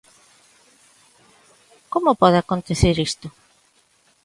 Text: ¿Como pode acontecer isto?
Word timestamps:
¿Como 1.93 2.17
pode 2.21 2.37
acontecer 2.39 2.95
isto? 3.09 3.27